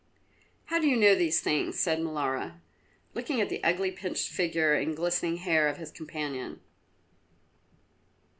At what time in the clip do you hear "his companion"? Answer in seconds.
5.77-6.59